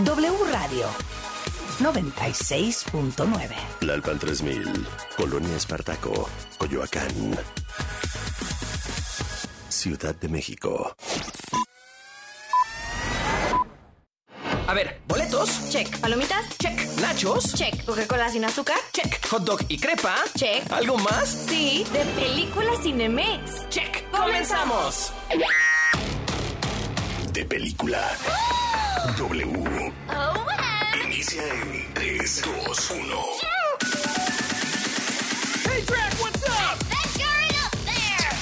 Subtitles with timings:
[0.00, 0.86] W Radio
[1.80, 3.54] 96.9.
[3.80, 7.38] Lalpan 3000, Colonia Espartaco, Coyoacán.
[9.68, 10.94] Ciudad de México.
[14.66, 15.68] A ver, boletos.
[15.68, 15.98] Check.
[15.98, 16.46] ¿Palomitas?
[16.58, 16.78] Check.
[17.00, 17.54] Nachos.
[17.54, 17.84] Check.
[17.84, 18.76] ¿Coca-Cola sin azúcar?
[18.92, 19.26] Check.
[19.28, 20.16] Hot dog y crepa.
[20.36, 20.70] Check.
[20.70, 21.28] ¿Algo más?
[21.48, 23.68] Sí, de película Cinemex.
[23.68, 24.08] Check.
[24.12, 25.12] ¡Comenzamos!
[27.32, 28.00] De película.
[29.16, 29.92] W.
[31.04, 33.00] Inicia en 3, 2, 1.
[35.64, 36.78] Hey, Drac, what's up?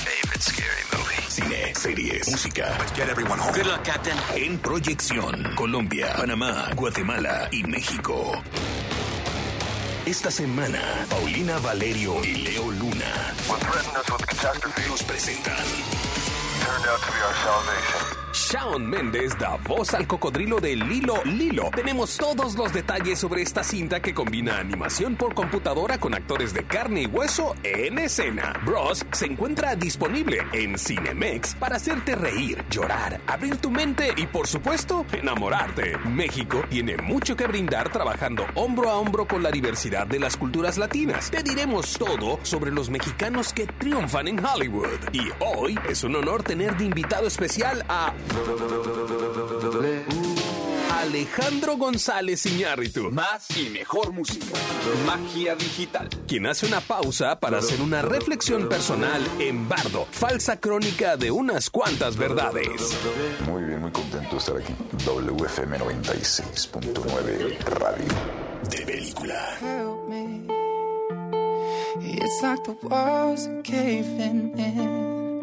[0.04, 1.22] Favorite scary movie.
[1.28, 2.78] Cine, series, música.
[2.94, 3.52] Get everyone home.
[3.52, 4.16] Good luck, Captain.
[4.34, 8.42] En proyección, Colombia, Panamá, Guatemala y México.
[10.06, 13.34] Esta semana, Paulina Valerio y Leo Luna
[14.88, 15.56] nos presentan
[16.68, 18.17] turned out to be our salvation.
[18.50, 21.70] Shawn Méndez da voz al cocodrilo de Lilo Lilo.
[21.76, 26.64] Tenemos todos los detalles sobre esta cinta que combina animación por computadora con actores de
[26.64, 28.54] carne y hueso en escena.
[28.64, 34.46] Bros se encuentra disponible en Cinemex para hacerte reír, llorar, abrir tu mente y por
[34.46, 35.98] supuesto enamorarte.
[36.06, 40.78] México tiene mucho que brindar trabajando hombro a hombro con la diversidad de las culturas
[40.78, 41.30] latinas.
[41.30, 45.12] Te diremos todo sobre los mexicanos que triunfan en Hollywood.
[45.12, 48.14] Y hoy es un honor tener de invitado especial a
[51.00, 54.46] Alejandro González Iñárritu, Más y mejor música.
[55.06, 56.08] Magia digital.
[56.26, 61.70] quien hace una pausa para hacer una reflexión personal en Bardo, falsa crónica de unas
[61.70, 62.96] cuantas verdades.
[63.46, 64.74] Muy bien, muy contento de estar aquí.
[65.06, 68.04] WFM 96.9 Radio.
[68.70, 69.56] de película.
[69.60, 70.46] help me.
[72.00, 75.17] It's like the walls are caving in.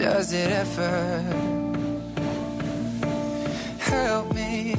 [0.00, 1.20] Does it ever?
[3.80, 4.74] Help me.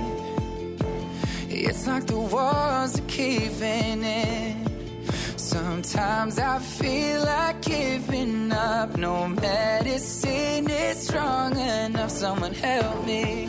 [1.47, 5.05] It's like the walls are caving in.
[5.37, 8.97] Sometimes I feel like giving up.
[8.97, 12.09] No medicine is strong enough.
[12.09, 13.47] Someone help me.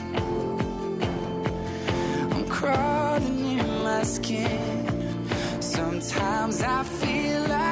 [2.33, 5.27] I'm crawling in my skin.
[5.61, 7.72] Sometimes I feel like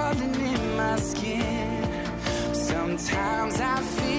[3.01, 4.10] Sometimes I feel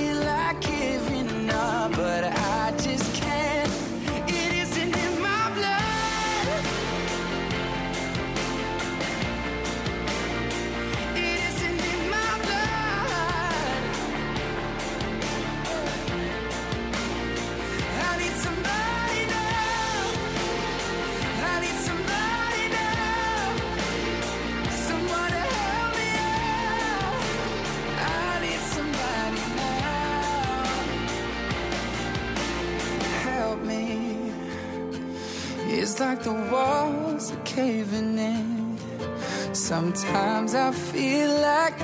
[39.73, 41.79] Sometimes I feel like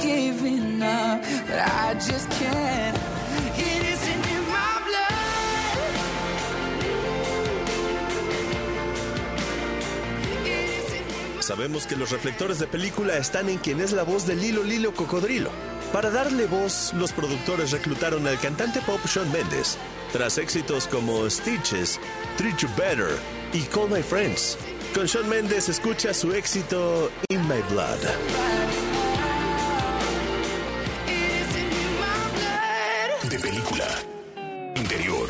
[1.46, 2.98] but I just can't.
[11.40, 14.92] Sabemos que los reflectores de película están en quien es la voz de Lilo Lilo
[14.92, 15.50] Cocodrilo.
[15.90, 19.78] Para darle voz, los productores reclutaron al cantante pop Shawn Mendes,
[20.12, 21.98] tras éxitos como Stitches,
[22.36, 23.16] Treat You Better
[23.54, 24.58] y Call My Friends.
[24.94, 27.98] Con Sean Mendes escucha su éxito In My Blood.
[33.30, 33.84] De película.
[34.74, 35.28] Interior.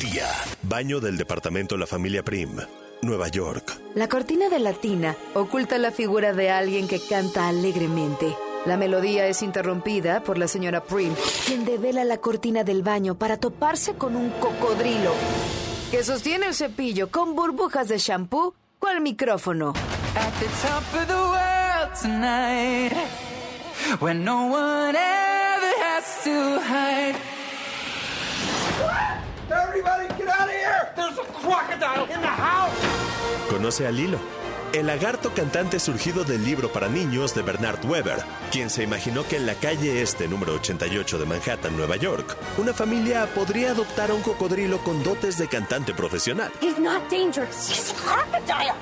[0.00, 0.26] Día.
[0.62, 2.56] Baño del departamento La Familia Prim.
[3.02, 3.80] Nueva York.
[3.94, 8.34] La cortina de latina oculta la figura de alguien que canta alegremente.
[8.66, 11.14] La melodía es interrumpida por la señora Prim,
[11.46, 15.12] quien devela la cortina del baño para toparse con un cocodrilo
[15.90, 18.54] que sostiene el cepillo con burbujas de shampoo
[18.88, 19.72] el micrófono.
[20.16, 22.92] At the top of the world tonight,
[24.00, 27.16] when no one ever has to hide.
[29.50, 30.92] Everybody get out of here!
[30.96, 32.72] There's a crocodile in the house!
[33.48, 34.18] Conoce a Lilo,
[34.72, 38.18] el lagarto cantante surgido del libro para niños de Bernard Weber,
[38.50, 42.72] quien se imaginó que en la calle este número 88 de Manhattan, Nueva York, una
[42.72, 46.52] familia podría adoptar a un cocodrilo con dotes de cantante profesional.
[46.60, 47.68] He's not dangerous.
[47.68, 48.74] He's crocodile.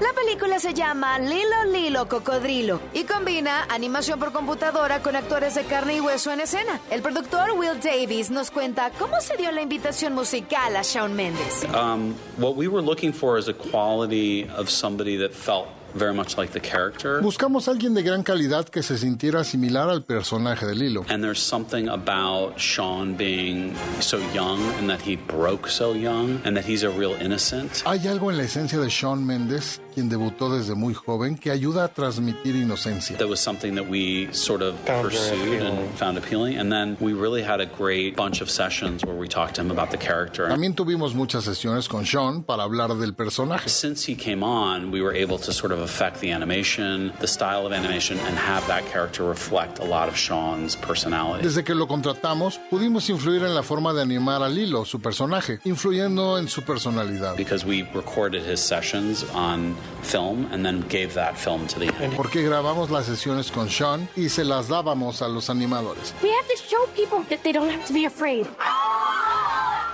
[0.00, 5.64] La película se llama Lilo Lilo Cocodrilo y combina animación por computadora con actores de
[5.64, 6.80] carne y hueso en escena.
[6.90, 11.64] El productor Will Davis nos cuenta cómo se dio la invitación musical a Shawn Mendes.
[11.74, 16.36] Um, what we were looking for is a quality of somebody that felt very much
[16.36, 17.22] like the character.
[17.22, 21.06] Buscamos a alguien de gran calidad que se sintiera similar al personaje de Lilo.
[21.08, 26.54] And there's something about Sean being so young and that he broke so young and
[26.54, 27.82] that he's a real innocent.
[27.86, 31.84] Hay algo en la esencia de Shawn Mendes, quien debutó desde muy joven, que ayuda
[31.84, 33.16] a transmitir inocencia.
[33.16, 36.58] That was something that we sort of pursued and found appealing.
[36.58, 39.70] And then we really had a great bunch of sessions where we talked to him
[39.70, 40.48] about the character.
[40.48, 43.70] También tuvimos muchas sesiones con Sean para hablar del personaje.
[43.70, 47.64] Since he came on, we were able to sort of affect the animation, the style
[47.64, 51.42] of animation, and have that character reflect a lot of Sean's personality.
[51.42, 55.58] Desde que lo contratamos, pudimos influir en la forma de animar a Lilo, su personaje,
[55.64, 57.34] influyendo en su personalidad.
[57.34, 61.86] Because we recorded his sessions on film and then gave that film to the
[62.16, 66.14] Porque grabamos las sesiones con Sean y se las dábamos a los animadores.
[66.22, 68.46] We have to show people that they don't have to be afraid.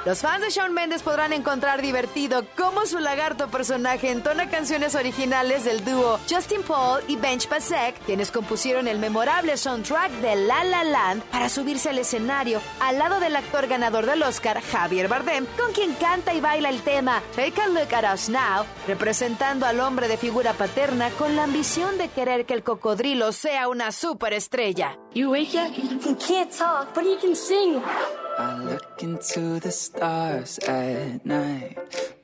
[0.05, 5.63] Los fans de Shawn Mendes podrán encontrar divertido cómo su lagarto personaje entona canciones originales
[5.63, 10.83] del dúo Justin Paul y Bench Pasek, quienes compusieron el memorable soundtrack de La La
[10.83, 15.73] Land para subirse al escenario al lado del actor ganador del Oscar, Javier Bardem, con
[15.73, 20.09] quien canta y baila el tema Take a Look at Us Now, representando al hombre
[20.09, 24.99] de figura paterna con la ambición de querer que el cocodrilo sea una superestrella.
[25.15, 25.33] You?
[25.35, 27.81] He can't talk, but he can sing.
[28.39, 31.77] I look into the stars at night.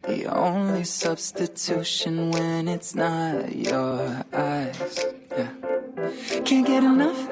[0.03, 5.05] The only substitution when it's not your eyes.
[5.37, 5.51] Yeah.
[6.45, 7.29] Can't get enough.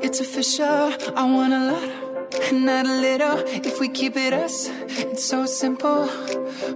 [0.00, 0.94] It's official.
[1.14, 2.05] I want a lot,
[2.52, 3.38] not a little.
[3.46, 6.06] If we keep it us, it's so simple.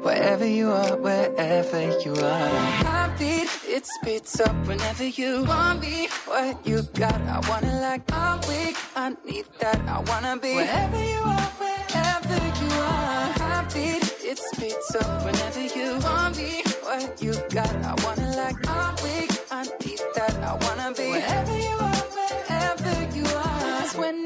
[0.03, 2.49] Wherever you are, wherever you are.
[2.85, 6.09] Heartbeat, it speeds up whenever you want me.
[6.27, 8.03] What you got, I wanna like.
[8.13, 9.81] I'm weak, I need that.
[9.89, 13.33] I wanna be wherever you are, wherever you are.
[13.43, 16.63] Heartbeat, it speeds up whenever you want me.
[16.83, 18.59] What you got, I wanna like.
[18.69, 20.35] I'm weak, I need that.
[20.43, 21.60] I wanna be wherever.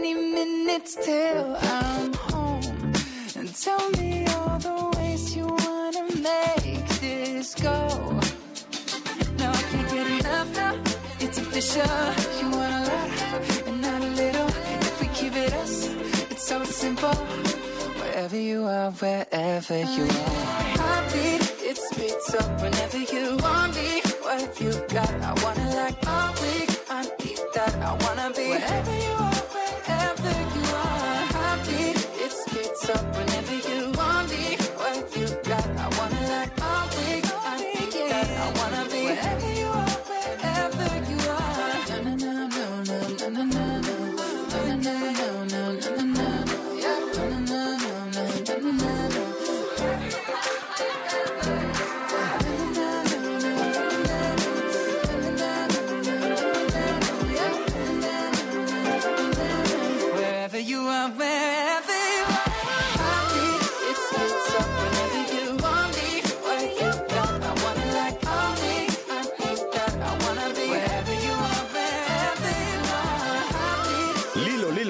[0.05, 2.93] 20 minutes till I'm home.
[3.37, 7.89] And tell me all the ways you wanna make this go.
[9.39, 10.75] No, I can't get enough now.
[11.21, 11.97] It's official.
[12.39, 13.11] You want a lot
[13.67, 14.49] and not a little.
[14.89, 15.89] If we keep it us,
[16.31, 17.17] it's so simple.
[18.01, 20.65] Wherever you are, wherever you are.
[20.81, 24.03] Heartbeat, it speeds up whenever you want me.
[24.21, 26.74] What you got, I wanna like all week.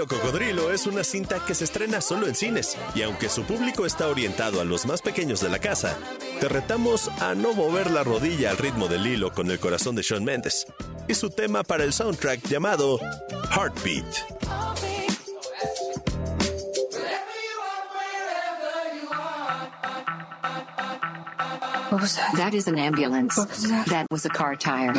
[0.06, 4.08] Cocodrilo es una cinta que se estrena solo en cines y aunque su público está
[4.08, 5.96] orientado a los más pequeños de la casa,
[6.40, 10.02] te retamos a no mover la rodilla al ritmo de Lilo con el corazón de
[10.02, 10.66] Shawn Mendes
[11.08, 12.98] y su tema para el soundtrack llamado
[13.50, 14.33] Heartbeat.
[21.94, 22.34] What was that?
[22.34, 23.38] That is an ambulance.
[23.38, 23.86] What was that?
[23.86, 24.92] That was a car tire.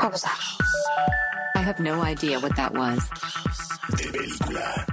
[0.00, 0.40] What was that?
[1.54, 3.06] I have no idea what that was.
[3.90, 4.86] de película.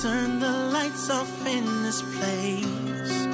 [0.00, 3.26] Turn the lights off in this place,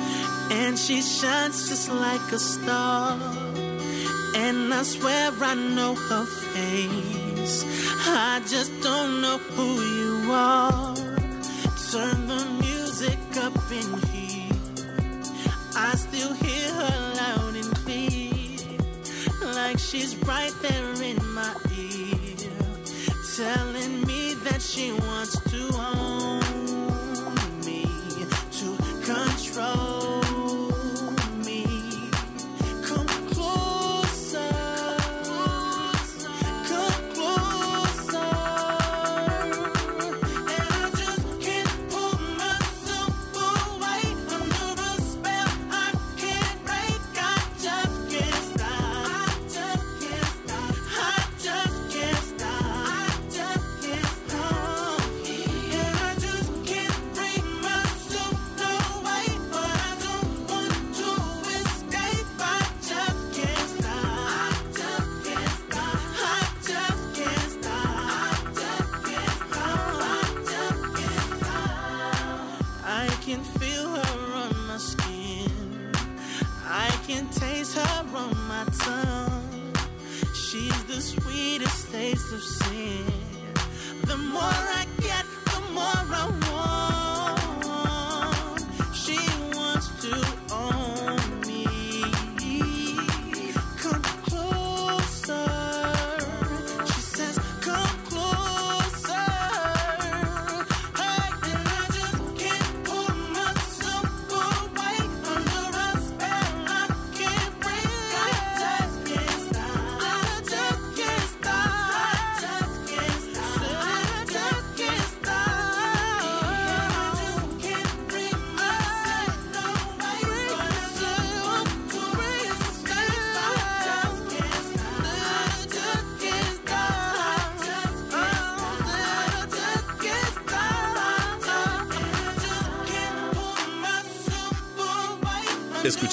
[0.51, 3.17] and she shines just like a star.
[4.35, 7.65] And I swear I know her face.
[8.09, 9.69] I just don't know who
[10.01, 10.97] you are.
[11.93, 14.16] Turn the music up in here.
[15.79, 18.33] I still hear her loud and clear,
[19.55, 22.17] like she's right there in my ear,
[23.37, 25.39] telling me that she wants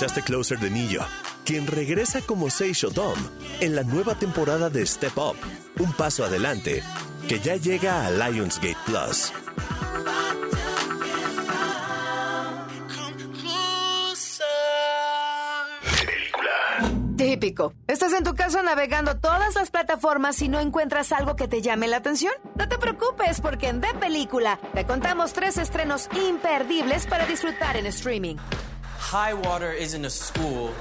[0.04, 1.00] Escuchaste Closer de Nillo,
[1.46, 3.18] quien regresa como Seisho Dom
[3.62, 5.38] en la nueva temporada de Step Up,
[5.80, 6.84] un paso adelante,
[7.30, 9.32] que ya llega a Lionsgate Plus.
[17.16, 17.74] Típico.
[17.88, 21.88] Estás en tu casa navegando todas las plataformas y no encuentras algo que te llame
[21.88, 22.34] la atención.
[22.56, 27.86] No te preocupes porque en De Película te contamos tres estrenos imperdibles para disfrutar en
[27.86, 28.36] streaming.
[29.14, 30.74] High water isn't a school.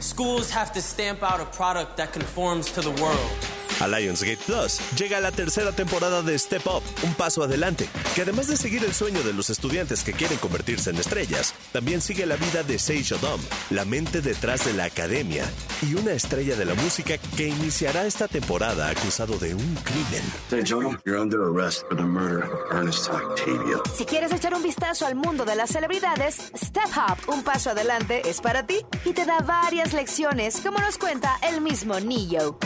[0.00, 3.51] Schools have to stamp out a product that conforms to the world.
[3.80, 8.46] A Lionsgate Plus llega la tercera temporada de Step Up, un paso adelante, que además
[8.46, 12.36] de seguir el sueño de los estudiantes que quieren convertirse en estrellas, también sigue la
[12.36, 15.44] vida de Seijo Dom, la mente detrás de la academia
[15.82, 20.22] y una estrella de la música que iniciará esta temporada acusado de un crimen.
[20.50, 23.82] Hey, Jono, you're under arrest for the murder of Ernest Octavio.
[23.96, 28.22] Si quieres echar un vistazo al mundo de las celebridades, Step Up, un paso adelante,
[28.28, 32.58] es para ti y te da varias lecciones, como nos cuenta el mismo Neo.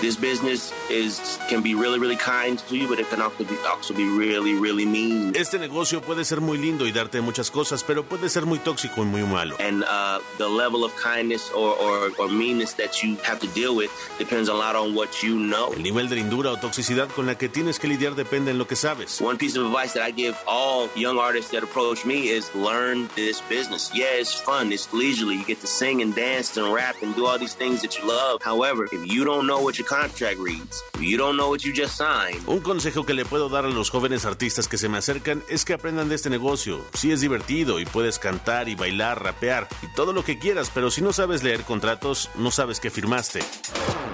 [0.00, 3.56] This business is can be really, really kind to you, but it can also be,
[3.66, 5.34] also be really, really mean.
[5.34, 9.02] Este negocio puede ser muy lindo y darte muchas cosas, pero puede ser muy tóxico
[9.02, 9.56] y muy malo.
[9.60, 13.74] And uh, the level of kindness or, or, or meanness that you have to deal
[13.76, 15.72] with depends a lot on what you know.
[15.72, 18.66] El nivel de lindura o toxicidad con la que tienes que lidiar depende en lo
[18.66, 19.20] que sabes.
[19.20, 23.08] One piece of advice that I give all young artists that approach me is learn
[23.14, 23.90] this business.
[23.94, 25.36] Yeah, it's fun, it's leisurely.
[25.36, 28.06] You get to sing and dance and rap and do all these things that you
[28.06, 28.42] love.
[28.42, 31.96] However, if you don't know what your contract reads, you don't know what you just
[31.96, 35.42] signed, Un consejo que le puedo dar a los jóvenes artistas que se me acercan
[35.48, 36.84] es que aprendan de este negocio.
[36.94, 40.90] Sí es divertido y puedes cantar y bailar, rapear y todo lo que quieras, pero
[40.90, 43.40] si no sabes leer contratos, no sabes qué firmaste.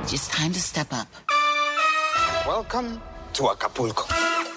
[0.07, 1.09] Just time to step up.
[2.47, 3.01] Welcome
[3.33, 4.07] to Acapulco.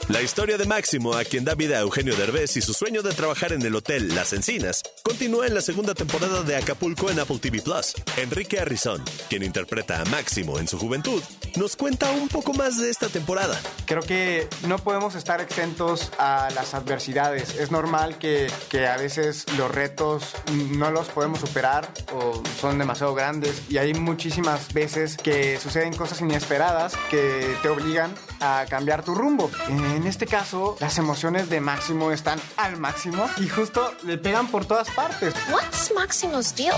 [0.10, 3.14] La historia de Máximo, a quien da vida a Eugenio Derbez y su sueño de
[3.14, 7.40] trabajar en el hotel Las Encinas, continúa en la segunda temporada de Acapulco en Apple
[7.40, 7.94] TV Plus.
[8.18, 11.24] Enrique Arrizón, quien interpreta a Máximo en su juventud,
[11.56, 13.58] nos cuenta un poco más de esta temporada.
[13.86, 17.56] Creo que no podemos estar exentos a las adversidades.
[17.56, 23.16] Es normal que, que a veces los retos no los podemos superar o son demasiado
[23.16, 29.14] grandes y hay muchísimas veces que suceden cosas inesperadas que te obligan a cambiar tu
[29.16, 29.50] rumbo.
[29.70, 34.66] En este caso, las emociones de Máximo están al máximo y justo le pegan por
[34.66, 35.34] todas partes.
[35.52, 36.76] What's Maximo's deal?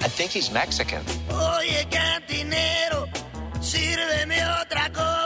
[0.00, 1.02] I think he's Mexican.
[1.30, 3.06] Oye, cantinero,
[3.60, 5.25] sírveme otra copa.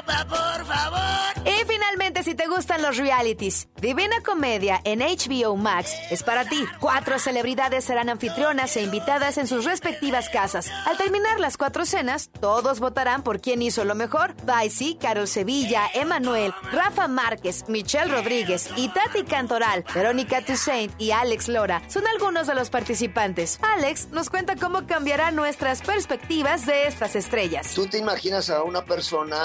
[2.51, 3.69] Gustan los realities.
[3.81, 6.65] Divina Comedia en HBO Max es para ti.
[6.81, 10.71] Cuatro celebridades serán anfitrionas e invitadas en sus respectivas casas.
[10.87, 14.35] Al terminar las cuatro cenas, todos votarán por quién hizo lo mejor.
[14.45, 21.49] Daisy, Carol Sevilla, Emanuel, Rafa Márquez, Michelle Rodríguez y Tati Cantoral, Verónica Toussaint y Alex
[21.49, 23.61] Lora son algunos de los participantes.
[23.63, 27.75] Alex nos cuenta cómo cambiarán nuestras perspectivas de estas estrellas.
[27.75, 29.39] Tú te imaginas a una persona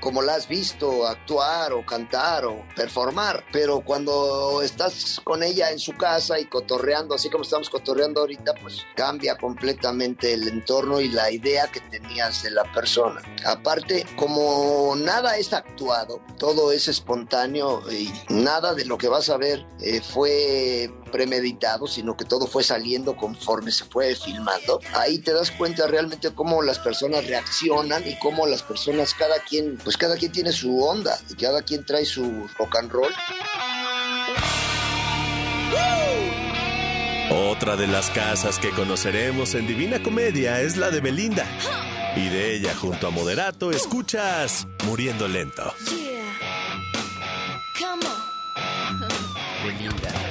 [0.00, 5.78] como la has visto actuar o cantar o performar, pero cuando estás con ella en
[5.78, 11.08] su casa y cotorreando, así como estamos cotorreando ahorita, pues cambia completamente el entorno y
[11.08, 13.20] la idea que tenías de la persona.
[13.44, 19.36] Aparte, como nada es actuado, todo es espontáneo y nada de lo que vas a
[19.36, 24.80] ver eh, fue premeditado, sino que todo fue saliendo conforme se fue filmando.
[24.94, 29.76] Ahí te das cuenta realmente cómo las personas reaccionan y cómo las personas, cada quien,
[29.78, 33.12] pues cada quien tiene su onda y cada quien trae su rock and roll.
[37.30, 41.46] Otra de las casas que conoceremos en Divina Comedia es la de Belinda.
[42.16, 45.72] Y de ella junto a Moderato escuchas Muriendo Lento.
[47.78, 48.30] Come on.
[49.60, 50.29] Quizá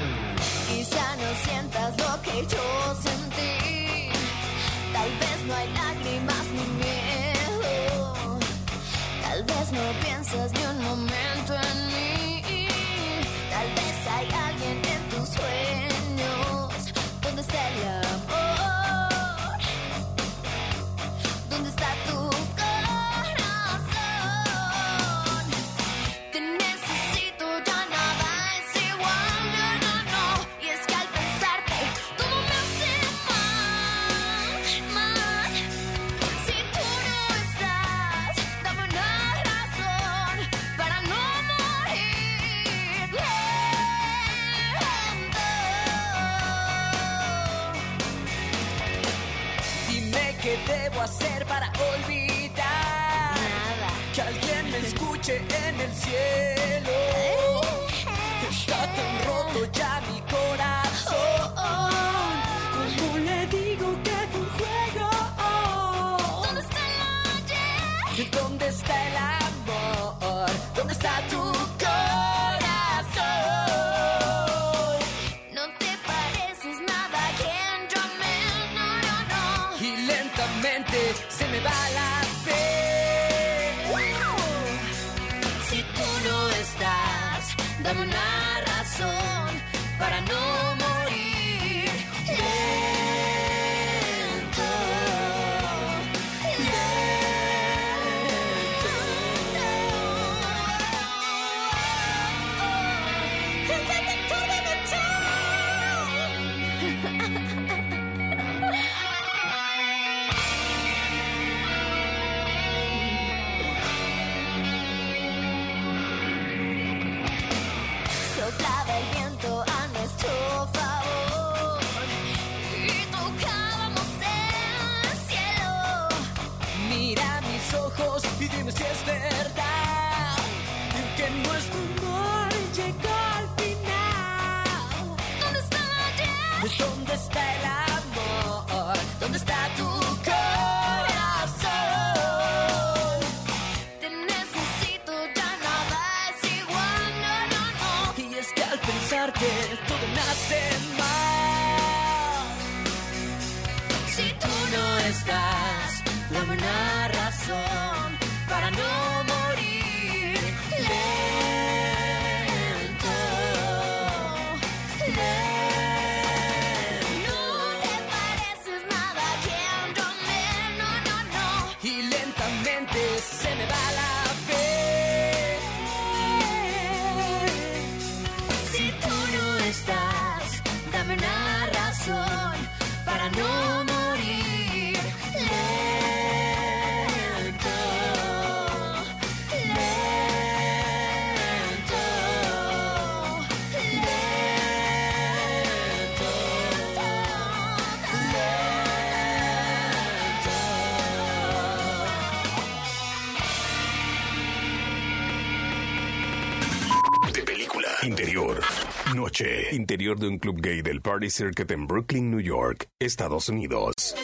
[209.39, 209.75] Noche.
[209.75, 214.15] Interior de un club gay del Party Circuit en Brooklyn, New York, Estados Unidos.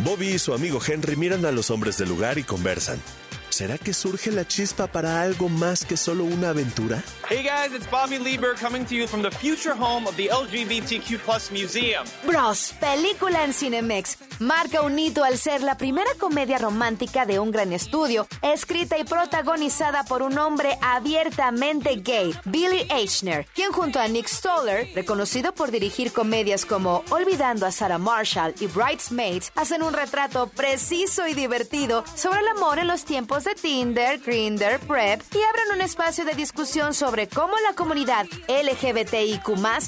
[0.00, 3.00] Bobby y su amigo Henry miran a los hombres del lugar y conversan.
[3.48, 7.02] ¿Será que surge la chispa para algo más que solo una aventura?
[7.28, 11.20] Hey guys, it's Bobby Lieber coming to you from the future home of the LGBTQ
[11.20, 12.04] plus museum.
[12.26, 14.18] Bros, película en Cinemex.
[14.40, 19.04] Marca un hito al ser la primera comedia romántica de un gran estudio, escrita y
[19.04, 25.70] protagonizada por un hombre abiertamente gay, Billy Eichner, quien junto a Nick Stoller, reconocido por
[25.70, 32.04] dirigir comedias como Olvidando a Sarah Marshall y Bridesmaids, hacen un retrato preciso y divertido
[32.16, 36.34] sobre el amor en los tiempos de Tinder, Grindr, Prep y abren un espacio de
[36.34, 39.44] discusión sobre cómo la comunidad LGBTIQ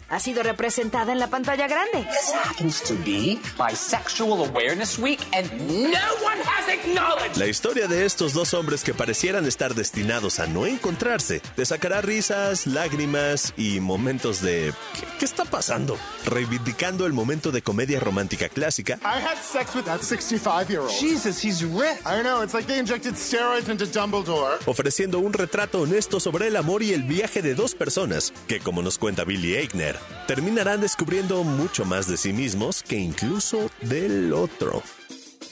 [0.09, 2.07] ha sido representada en la pantalla grande.
[2.13, 7.37] This happens to be Bisexual Awareness Week, and no one has acknowledged.
[7.37, 12.01] La historia de estos dos hombres que parecieran estar destinados a no encontrarse te sacará
[12.01, 15.97] risas, lágrimas y momentos de ¿qué, qué está pasando?
[16.25, 20.91] Reivindicando el momento de comedia romántica clásica, I had sex with that 65 year old.
[20.91, 21.99] Jesus, he's rich.
[22.05, 24.59] I know, it's like they injected steroids into Dumbledore.
[24.67, 28.83] ofreciendo un retrato honesto sobre el amor y el viaje de dos personas que, como
[28.83, 29.97] nos cuenta Billy Eichner,
[30.27, 34.83] terminarán descubriendo mucho más de sí mismos que incluso del otro.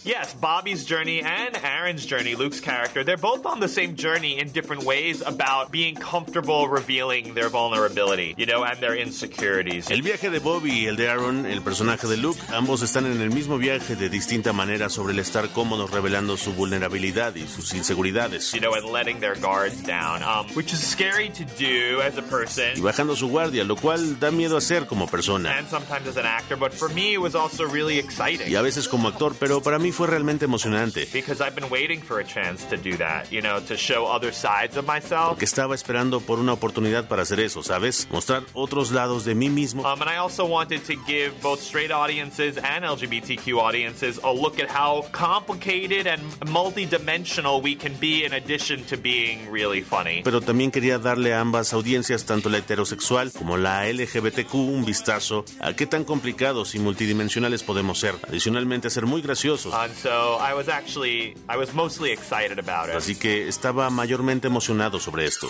[0.04, 4.50] Yes, Bobby's journey and Aaron's journey, Luke's character, they're both on the same journey in
[4.50, 9.90] different ways about being comfortable revealing their vulnerability, you know, and their insecurities.
[9.90, 13.18] El viaje de Bobby y el de Aaron, el personaje de Luke, ambos están en
[13.22, 17.72] el mismo viaje de distinta manera sobre el estar cómodos revelando su vulnerabilidad y sus
[17.72, 18.52] inseguridades.
[18.52, 22.22] You know, and letting their guards down, um, which is scary to do as a
[22.22, 25.50] person Y bajando su guardia, lo cual da miedo hacer como persona.
[25.56, 28.50] and sometimes as an actor, but for me, it was also really exciting.
[28.52, 31.08] Y a veces como actor, pero para mí fue realmente emocionante.
[31.12, 34.32] Because I've been waiting for a chance to do that, you know, to show other
[34.32, 35.38] sides of myself.
[35.38, 38.08] Que estaba esperando por una oportunidad para hacer eso, ¿sabes?
[38.10, 39.82] Mostrar otros lados de mí mismo.
[39.82, 44.58] Um, and I also wanted to give both straight audiences and LGBTQ audiences a look
[44.58, 50.22] at how complicated and multidimensional we can be in addition to being really funny.
[50.24, 55.44] Pero también quería darle a ambas audiencias, tanto la heterosexual como la LGBTQ, un vistazo
[55.60, 58.16] a qué tan complicados y multidimensionales podemos ser.
[58.28, 59.72] Adicionalmente, ser muy graciosos.
[59.74, 62.96] And so I was actually, I was mostly excited about it.
[62.96, 65.48] Así que estaba mayormente emocionado sobre esto.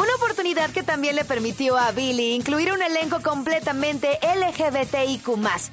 [0.00, 5.28] Una oportunidad que también le permitió a Billy incluir un elenco completamente LGBTIQ,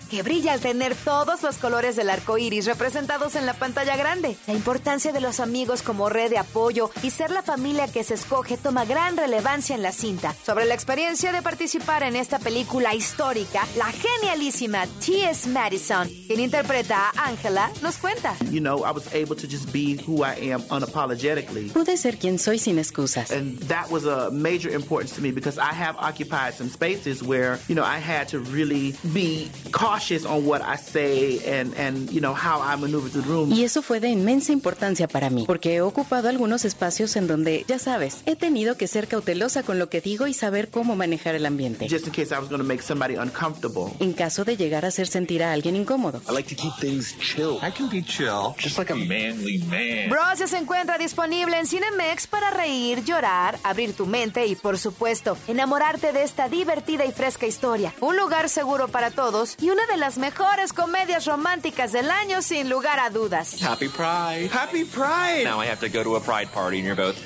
[0.10, 4.36] que brilla al tener todos los colores del arco iris representados en la pantalla grande.
[4.46, 8.16] La importancia de los amigos como red de apoyo y ser la familia que se
[8.16, 10.36] escoge toma gran relevancia en la cinta.
[10.46, 15.48] Sobre la experiencia de participar en esta película histórica, la genialísima T.S.
[15.48, 18.36] Madison, quien interpreta a Angela, nos cuenta.
[18.52, 21.70] You know, I was able to just be who I am unapologetically.
[21.70, 23.32] Pude ser quien soy sin excusas.
[23.32, 27.60] And that was a major importance to me because I have occupied some spaces where,
[27.67, 32.21] you know, I had to really be cautious on what I say and, and you
[32.21, 33.51] know, how I maneuver through the room.
[33.51, 37.65] Y eso fue de inmensa importancia para mí, porque he ocupado algunos espacios en donde,
[37.67, 41.36] ya sabes, he tenido que ser cautelosa con lo que digo y saber cómo manejar
[41.36, 41.88] el ambiente.
[41.89, 43.93] Just in case I was going to make somebody uncomfortable.
[43.99, 46.21] En caso de llegar a hacer sentir a alguien incómodo.
[46.30, 47.60] I like to keep things chill.
[47.62, 50.10] I can be chill, just like a manly man.
[50.10, 55.38] Bros se encuentra disponible en Cinemex para reír, llorar, abrir tu mente y, por supuesto,
[55.48, 57.94] enamorarte de esta divertida y fresca historia.
[58.00, 62.70] Un lugar seguro para todos y una de las mejores comedias románticas del año, sin
[62.70, 63.62] lugar a dudas.
[63.62, 64.50] Happy Pride.
[64.54, 65.44] Happy Pride.
[65.44, 67.18] Now I have to go to a Pride party and you're both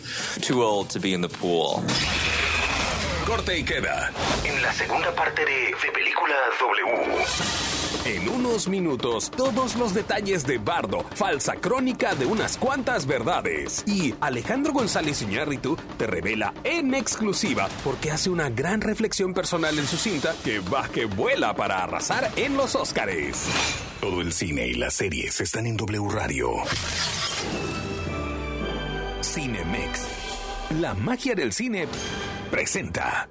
[0.41, 1.83] too old to be in the pool.
[3.25, 4.11] Corte y queda.
[4.43, 7.90] En la segunda parte de, de Película W.
[8.03, 13.83] En unos minutos, todos los detalles de Bardo, falsa crónica de unas cuantas verdades.
[13.85, 19.85] Y Alejandro González Iñárritu te revela en exclusiva porque hace una gran reflexión personal en
[19.85, 23.45] su cinta que va que vuela para arrasar en los Óscares.
[24.01, 26.49] Todo el cine y las series están en W Radio.
[29.21, 30.07] Cinemex.
[30.79, 31.87] La magia del cine
[32.49, 33.29] presenta.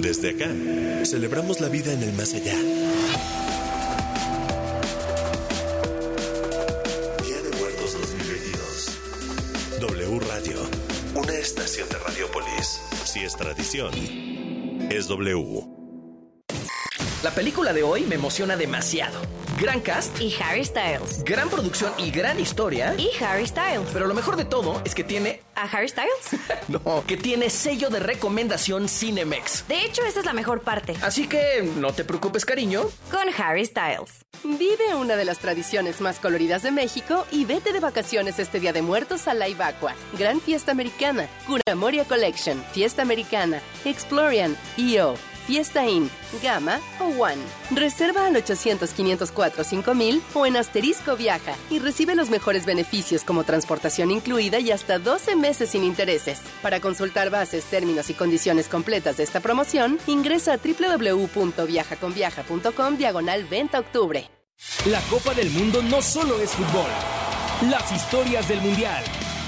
[0.00, 0.48] Desde acá,
[1.04, 2.54] celebramos la vida en el más allá.
[7.24, 8.98] Día de Muertos 2022.
[9.80, 10.58] W Radio,
[11.14, 12.80] una estación de Radiopolis.
[13.04, 13.92] Si es tradición,
[14.90, 15.64] es W.
[17.22, 19.20] La película de hoy me emociona demasiado.
[19.60, 21.24] Gran cast Y Harry Styles.
[21.24, 22.94] gran producción y gran historia.
[22.98, 23.88] Y Harry Styles.
[23.92, 26.10] Pero lo mejor de todo es que tiene, ¿A Harry Styles?
[26.68, 29.66] no, que tiene sello de recomendación Cinemex.
[29.68, 30.94] De hecho, esa es la mejor parte.
[31.02, 32.82] Así que no te preocupes, cariño.
[33.10, 34.24] Con Harry Styles.
[34.44, 38.74] Vive una de las tradiciones más coloridas de México y vete de vacaciones este Día
[38.74, 39.94] de Muertos a la Ibacua.
[40.18, 45.14] Gran Fiesta Americana, Cura Moria Collection, Fiesta Americana, Explorian, EO,
[45.46, 46.10] Fiesta Inn,
[46.42, 47.40] Gama o One.
[47.70, 54.58] Reserva al 800-504-5000 o en Asterisco Viaja y recibe los mejores beneficios como transportación incluida
[54.58, 56.40] y hasta 12 meses sin intereses.
[56.62, 63.78] Para consultar bases, términos y condiciones completas de esta promoción, ingresa a www.viajaconviaja.com diagonal 20
[63.78, 64.28] octubre.
[64.86, 66.90] La Copa del Mundo no solo es fútbol.
[67.70, 69.04] Las historias del Mundial.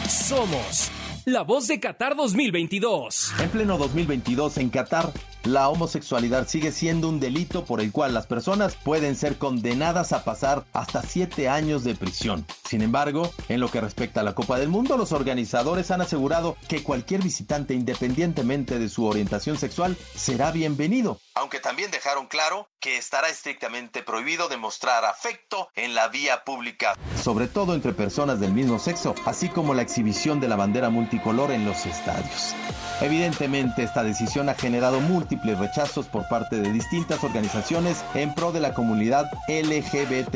[0.08, 0.92] Somos
[1.32, 3.34] la voz de Qatar 2022.
[3.40, 5.12] En pleno 2022 en Qatar,
[5.44, 10.24] la homosexualidad sigue siendo un delito por el cual las personas pueden ser condenadas a
[10.24, 12.46] pasar hasta siete años de prisión.
[12.64, 16.56] Sin embargo, en lo que respecta a la Copa del Mundo, los organizadores han asegurado
[16.66, 21.20] que cualquier visitante, independientemente de su orientación sexual, será bienvenido.
[21.38, 27.46] Aunque también dejaron claro que estará estrictamente prohibido demostrar afecto en la vía pública, sobre
[27.46, 31.64] todo entre personas del mismo sexo, así como la exhibición de la bandera multicolor en
[31.64, 32.56] los estadios.
[33.00, 38.58] Evidentemente, esta decisión ha generado múltiples rechazos por parte de distintas organizaciones en pro de
[38.58, 40.34] la comunidad LGBT+,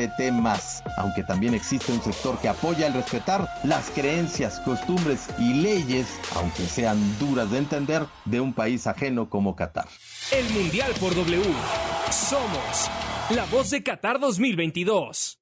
[0.98, 6.66] aunque también existe un sector que apoya el respetar las creencias, costumbres y leyes, aunque
[6.66, 9.88] sean duras de entender, de un país ajeno como Qatar.
[10.30, 11.42] El Mundial por W.
[12.10, 12.90] Somos
[13.30, 15.41] la voz de Qatar 2022.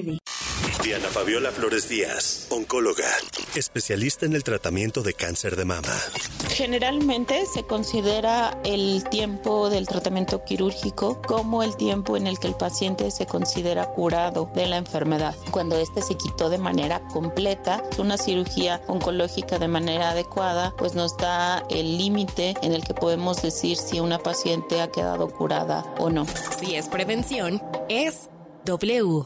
[0.83, 3.05] Diana Fabiola Flores Díaz, oncóloga,
[3.53, 5.93] especialista en el tratamiento de cáncer de mama.
[6.49, 12.55] Generalmente se considera el tiempo del tratamiento quirúrgico como el tiempo en el que el
[12.55, 15.35] paciente se considera curado de la enfermedad.
[15.51, 21.15] Cuando este se quitó de manera completa, una cirugía oncológica de manera adecuada, pues nos
[21.17, 26.09] da el límite en el que podemos decir si una paciente ha quedado curada o
[26.09, 26.25] no.
[26.59, 28.29] Si es prevención, es
[28.65, 29.25] W.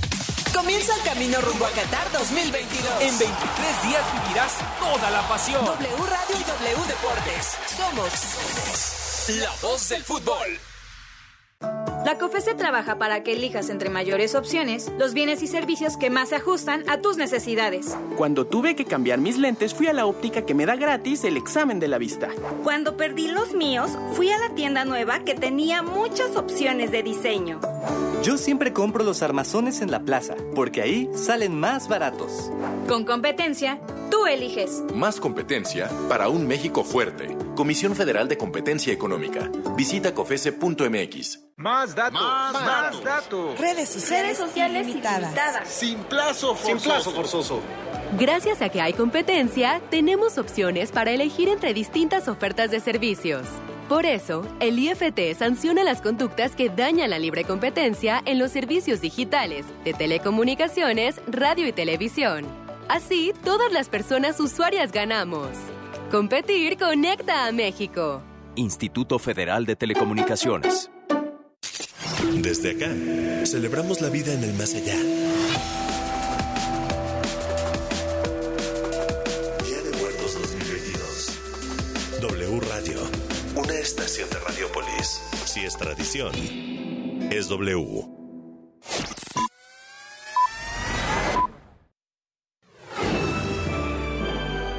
[0.53, 3.01] Comienza el camino rumbo a Qatar 2022.
[3.01, 5.63] En 23 días vivirás toda la pasión.
[5.63, 7.57] W Radio y W Deportes.
[7.77, 10.59] Somos La voz del fútbol.
[12.05, 16.29] La COFESE trabaja para que elijas entre mayores opciones los bienes y servicios que más
[16.29, 17.95] se ajustan a tus necesidades.
[18.17, 21.37] Cuando tuve que cambiar mis lentes, fui a la óptica que me da gratis el
[21.37, 22.29] examen de la vista.
[22.63, 27.61] Cuando perdí los míos, fui a la tienda nueva que tenía muchas opciones de diseño.
[28.23, 32.51] Yo siempre compro los armazones en la plaza, porque ahí salen más baratos.
[32.87, 33.79] Con competencia,
[34.11, 34.83] tú eliges.
[34.93, 37.35] Más competencia para un México fuerte.
[37.55, 39.49] Comisión Federal de Competencia Económica.
[39.75, 41.39] Visita cofese.mx.
[41.57, 43.57] Más datos, más, datos.
[43.59, 45.67] Redes sociales, sociales ilimitadas.
[45.67, 46.79] Sin plazo forzoso.
[46.79, 47.59] Sin plazo forzoso.
[48.19, 53.47] Gracias a que hay competencia, tenemos opciones para elegir entre distintas ofertas de servicios.
[53.91, 59.01] Por eso, el IFT sanciona las conductas que dañan la libre competencia en los servicios
[59.01, 62.45] digitales, de telecomunicaciones, radio y televisión.
[62.87, 65.49] Así, todas las personas usuarias ganamos.
[66.09, 68.21] Competir conecta a México.
[68.55, 70.89] Instituto Federal de Telecomunicaciones.
[72.35, 75.80] Desde acá, celebramos la vida en el más allá.
[83.91, 85.21] Estación de Radiopolis.
[85.43, 86.33] Si es tradición,
[87.29, 88.07] es W.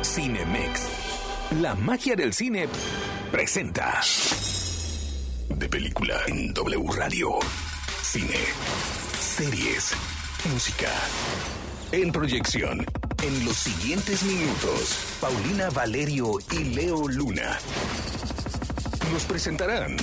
[0.03, 0.89] Cinemex.
[1.61, 2.67] La magia del cine
[3.31, 4.01] presenta.
[5.51, 7.39] De película en W Radio.
[8.03, 8.41] Cine.
[9.21, 9.93] Series.
[10.51, 10.89] Música.
[11.93, 12.87] En proyección.
[13.23, 17.59] En los siguientes minutos, Paulina Valerio y Leo Luna
[19.13, 19.97] nos presentarán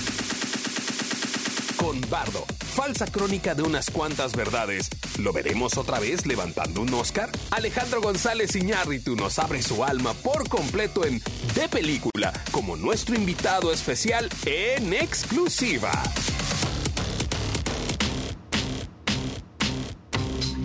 [1.77, 2.45] con Bardo.
[2.75, 4.89] Falsa crónica de unas cuantas verdades.
[5.17, 7.29] ¿Lo veremos otra vez levantando un Oscar?
[7.49, 11.21] Alejandro González Iñárritu nos abre su alma por completo en
[11.55, 15.91] De Película como nuestro invitado especial en exclusiva.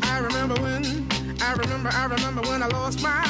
[0.02, 0.84] I remember when,
[1.40, 3.23] I remember, I remember when I lost my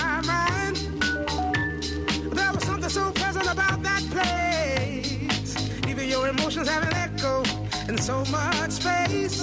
[8.04, 9.40] so much space.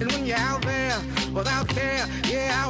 [0.00, 0.98] And when you're out there
[1.32, 2.68] without care, yeah, I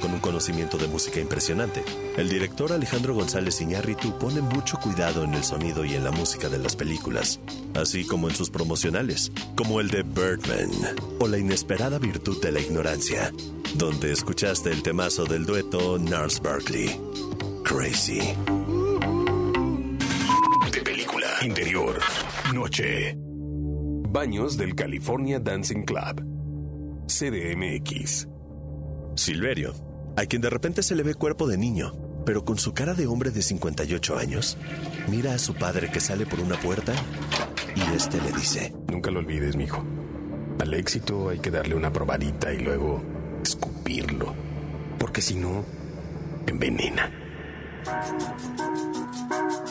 [0.00, 1.84] con un conocimiento de música impresionante,
[2.16, 6.48] el director Alejandro González Iñárritu pone mucho cuidado en el sonido y en la música
[6.48, 7.38] de las películas,
[7.74, 10.70] así como en sus promocionales, como el de Birdman
[11.20, 13.32] o La inesperada virtud de la ignorancia,
[13.76, 17.00] donde escuchaste el temazo del dueto Nars Barkley,
[17.62, 18.18] Crazy.
[20.72, 21.28] De película.
[21.42, 22.00] Interior.
[22.52, 23.14] Noche.
[23.16, 26.24] Baños del California Dancing Club.
[27.06, 28.29] CDMX.
[29.16, 29.74] Silverio,
[30.16, 31.92] a quien de repente se le ve cuerpo de niño,
[32.24, 34.56] pero con su cara de hombre de 58 años,
[35.08, 36.92] mira a su padre que sale por una puerta
[37.74, 39.84] y este le dice: Nunca lo olvides, mijo.
[40.60, 43.02] Al éxito hay que darle una probadita y luego
[43.42, 44.34] escupirlo.
[44.98, 45.64] Porque si no,
[46.46, 47.10] envenena.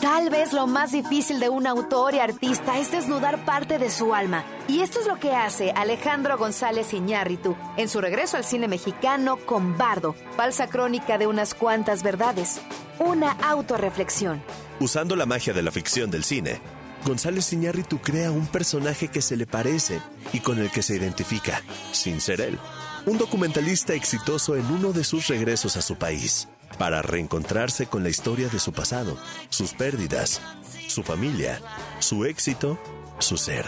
[0.00, 4.14] Tal vez lo más difícil de un autor y artista es desnudar parte de su
[4.14, 4.44] alma.
[4.66, 9.36] Y esto es lo que hace Alejandro González Iñárritu en su regreso al cine mexicano
[9.36, 12.60] con Bardo, falsa crónica de unas cuantas verdades.
[12.98, 14.42] Una autorreflexión.
[14.80, 16.60] Usando la magia de la ficción del cine,
[17.04, 20.00] González Iñárritu crea un personaje que se le parece
[20.32, 22.58] y con el que se identifica, sin ser él.
[23.06, 26.48] Un documentalista exitoso en uno de sus regresos a su país,
[26.80, 29.18] para reencontrarse con la historia de su pasado,
[29.50, 30.40] sus pérdidas,
[30.88, 31.60] su familia,
[31.98, 32.78] su éxito,
[33.18, 33.66] su ser.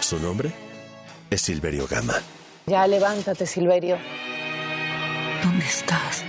[0.00, 0.52] Su nombre
[1.30, 2.12] es Silverio Gama.
[2.66, 3.96] Ya levántate, Silverio.
[5.42, 6.24] ¿Dónde estás?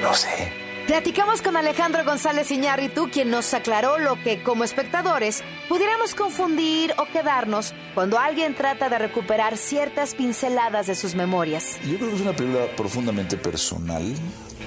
[0.00, 0.52] No sé.
[0.86, 7.06] Platicamos con Alejandro González Iñárritu, quien nos aclaró lo que, como espectadores, pudiéramos confundir o
[7.06, 11.80] quedarnos cuando alguien trata de recuperar ciertas pinceladas de sus memorias.
[11.84, 14.14] Yo creo que es una película profundamente personal.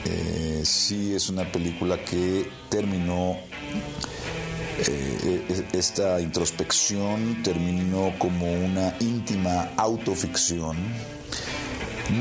[0.05, 3.37] Eh, sí es una película que terminó
[4.77, 10.77] eh, esta introspección terminó como una íntima autoficción.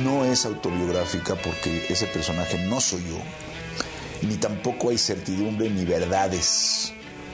[0.02, 3.18] No es autobiográfica porque ese personaje no soy yo,
[4.26, 6.92] ni tampoco hay certidumbre ni verdades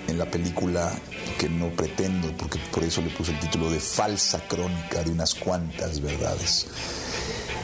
[0.08, 0.90] en la película
[1.38, 5.34] que no pretendo, porque por eso le puse el título de falsa crónica de unas
[5.34, 6.66] cuantas verdades.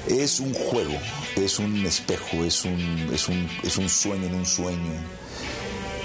[0.09, 0.97] Es un juego,
[1.35, 4.93] es un espejo, es un, es un, es un sueño en un sueño,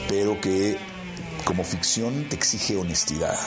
[0.09, 0.77] pero que
[1.45, 3.37] como ficción te exige honestidad.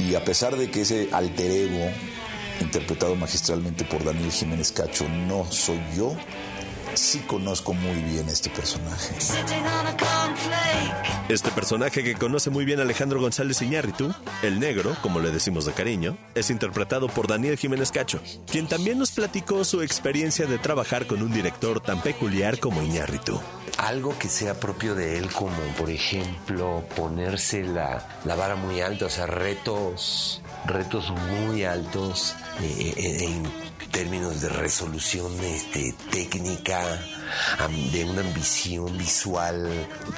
[0.00, 1.90] Y a pesar de que ese alter ego,
[2.60, 6.16] interpretado magistralmente por Daniel Jiménez Cacho, no soy yo,
[6.94, 9.14] sí conozco muy bien este personaje.
[11.28, 14.12] Este personaje que conoce muy bien Alejandro González Iñárritu,
[14.42, 18.20] el negro, como le decimos de cariño, es interpretado por Daniel Jiménez Cacho,
[18.50, 23.40] quien también nos platicó su experiencia de trabajar con un director tan peculiar como Iñárritu.
[23.78, 29.06] Algo que sea propio de él, como por ejemplo ponerse la, la vara muy alta,
[29.06, 36.82] o sea, retos, retos muy altos eh, eh, en términos de resolución este, técnica,
[37.92, 39.70] de una ambición visual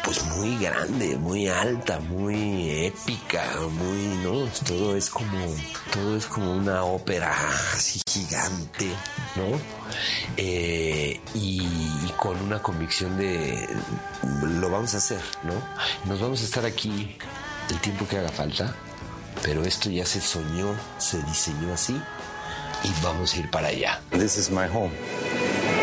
[0.04, 4.46] pues muy grande, muy alta, muy épica, muy, ¿no?
[4.66, 5.54] Todo es como,
[5.92, 7.34] todo es como una ópera
[7.74, 8.90] así gigante,
[9.36, 9.58] ¿no?
[10.36, 11.60] Eh, y,
[12.16, 13.68] con una convicción de
[14.22, 15.52] lo vamos a hacer, ¿no?
[16.08, 17.18] Nos vamos a estar aquí
[17.68, 18.74] el tiempo que haga falta,
[19.42, 22.00] pero esto ya se soñó, se diseñó así
[22.84, 23.98] y vamos a ir para allá.
[24.10, 24.92] This is my home.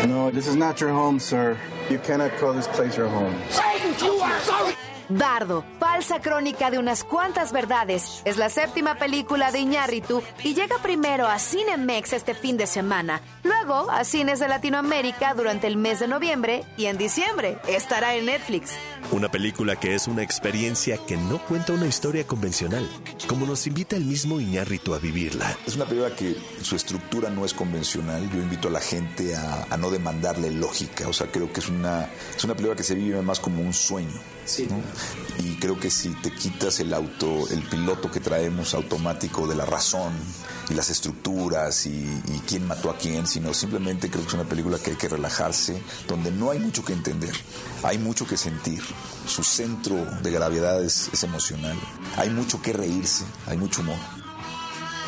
[0.06, 1.56] No, this is not your home, sir.
[1.90, 3.34] You cannot call this place your home.
[5.18, 10.78] Bardo, falsa crónica de unas cuantas verdades, es la séptima película de Iñárritu y llega
[10.82, 16.00] primero a Cinemex este fin de semana, luego a cines de Latinoamérica durante el mes
[16.00, 18.72] de noviembre y en diciembre estará en Netflix.
[19.10, 22.88] Una película que es una experiencia que no cuenta una historia convencional,
[23.28, 25.56] como nos invita el mismo Iñárritu a vivirla.
[25.66, 28.30] Es una película que su estructura no es convencional.
[28.30, 31.08] Yo invito a la gente a, no demandarle lógica.
[31.08, 33.74] O sea, creo que es una, es una película que se vive más como un
[33.74, 34.20] sueño.
[34.44, 34.68] Sí.
[35.38, 39.64] Y creo que si te quitas el auto, el piloto que traemos automático de la
[39.64, 40.12] razón
[40.68, 44.48] y las estructuras y, y quién mató a quién, sino simplemente creo que es una
[44.48, 47.34] película que hay que relajarse, donde no hay mucho que entender,
[47.82, 48.82] hay mucho que sentir.
[49.26, 51.78] Su centro de gravedad es, es emocional.
[52.16, 54.21] Hay mucho que reírse, hay mucho humor.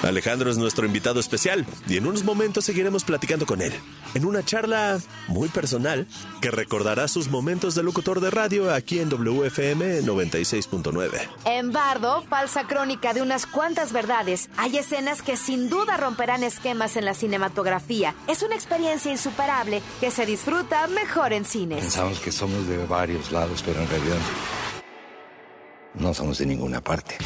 [0.07, 3.73] Alejandro es nuestro invitado especial y en unos momentos seguiremos platicando con él,
[4.15, 6.07] en una charla muy personal
[6.41, 11.29] que recordará sus momentos de locutor de radio aquí en WFM 96.9.
[11.45, 16.97] En Bardo, falsa crónica de unas cuantas verdades, hay escenas que sin duda romperán esquemas
[16.97, 18.15] en la cinematografía.
[18.27, 21.81] Es una experiencia insuperable que se disfruta mejor en cines.
[21.81, 24.19] Pensamos que somos de varios lados, pero en realidad
[25.95, 27.17] no somos de ninguna parte.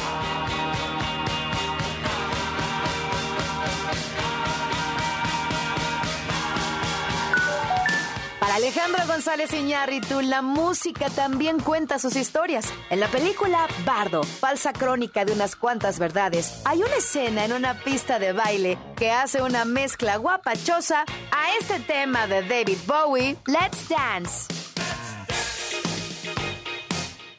[8.59, 12.65] Alejandro González Iñárritu, la música también cuenta sus historias.
[12.89, 17.81] En la película Bardo, falsa crónica de unas cuantas verdades, hay una escena en una
[17.85, 23.87] pista de baile que hace una mezcla guapachosa a este tema de David Bowie, Let's
[23.87, 24.47] Dance.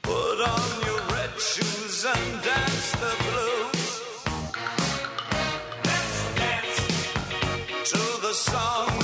[0.00, 4.24] Put on your red shoes and dance the blues.
[5.84, 8.99] Let's dance to the song.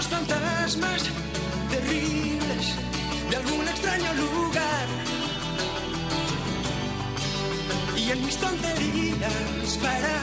[0.00, 1.02] Los fantasmas
[1.68, 2.64] terribles
[3.28, 4.86] de algún extraño lugar.
[7.98, 10.14] Y en mis tonterías para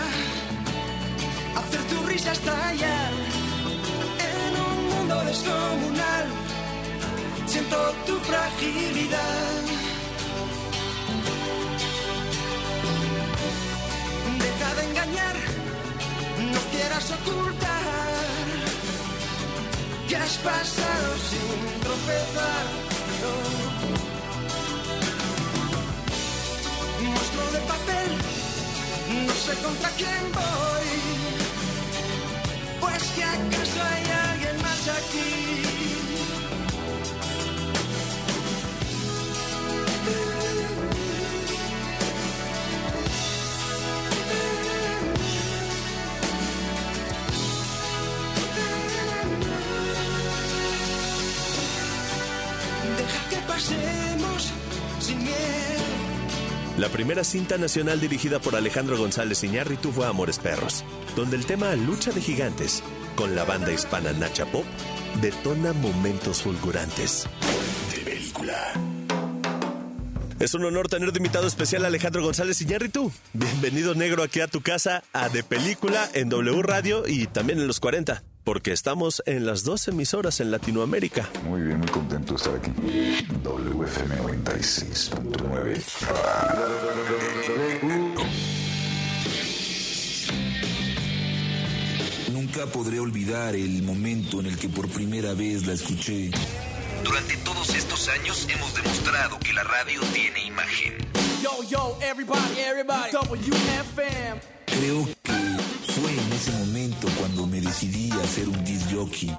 [1.59, 3.11] hacer tu risa estallar
[4.31, 6.25] en un mundo descomunal.
[7.45, 9.61] Siento tu fragilidad.
[14.45, 15.35] Deja de engañar,
[16.53, 17.66] no quieras ocultar
[20.27, 22.65] has pasado sin tropezar.
[23.21, 23.33] no.
[27.05, 28.09] Monstruo de papel,
[29.25, 31.06] no sé contra quién voy.
[56.77, 61.75] La primera cinta nacional dirigida por Alejandro González Iñárritu fue Amores Perros, donde el tema
[61.75, 62.83] Lucha de Gigantes,
[63.15, 64.63] con la banda hispana Nacha Pop,
[65.19, 67.27] detona momentos fulgurantes.
[67.91, 68.73] De película.
[70.39, 73.11] Es un honor tener de invitado especial a Alejandro González Iñárritu.
[73.33, 77.65] Bienvenido negro aquí a tu casa, a De Película, en W Radio y también en
[77.65, 81.29] los 40, porque estamos en las dos emisoras en Latinoamérica.
[81.43, 82.71] Muy bien, muy contento de estar aquí.
[83.43, 85.83] WFM 96.9.
[92.31, 96.31] Nunca podré olvidar el momento en el que por primera vez la escuché.
[97.03, 100.93] Durante todos estos años hemos demostrado que la radio tiene imagen.
[101.43, 104.39] Yo, yo, everybody, everybody, WFM.
[104.67, 105.37] Creo que
[105.99, 109.33] fue en ese momento cuando me decidí hacer un disc jockey.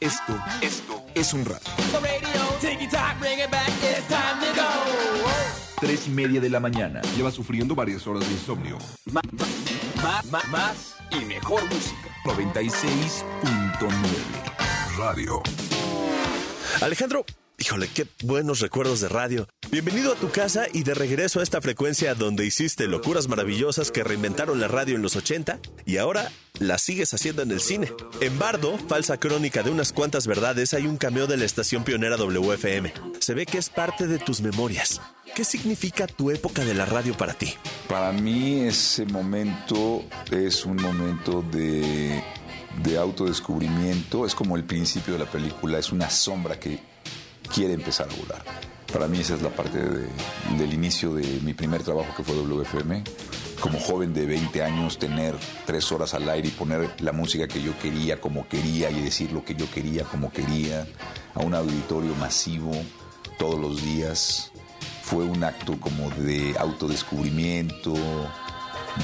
[0.00, 1.54] Esto, esto es un go.
[5.78, 7.02] Tres y media de la mañana.
[7.14, 8.78] Lleva sufriendo varias horas de insomnio.
[9.12, 9.22] Más,
[10.30, 12.08] más, más y mejor música.
[12.24, 13.90] 96.9
[14.96, 15.42] Radio.
[16.80, 17.26] Alejandro,
[17.62, 19.46] híjole, qué buenos recuerdos de radio.
[19.70, 24.02] Bienvenido a tu casa y de regreso a esta frecuencia donde hiciste locuras maravillosas que
[24.02, 27.92] reinventaron la radio en los 80 y ahora la sigues haciendo en el cine.
[28.20, 32.16] En Bardo, falsa crónica de unas cuantas verdades, hay un cameo de la estación pionera
[32.16, 32.92] WFM.
[33.20, 35.00] Se ve que es parte de tus memorias.
[35.36, 37.54] ¿Qué significa tu época de la radio para ti?
[37.88, 40.02] Para mí ese momento
[40.32, 42.24] es un momento de,
[42.82, 46.91] de autodescubrimiento, es como el principio de la película, es una sombra que
[47.54, 48.42] quiere empezar a volar.
[48.92, 50.08] Para mí esa es la parte de-
[50.58, 53.02] del inicio de mi primer trabajo que fue WFM.
[53.60, 55.36] Como joven de 20 años, tener
[55.66, 59.32] tres horas al aire y poner la música que yo quería, como quería, y decir
[59.32, 60.86] lo que yo quería, como quería,
[61.34, 62.72] a un auditorio masivo
[63.38, 64.50] todos los días.
[65.02, 67.94] Fue un acto como de autodescubrimiento,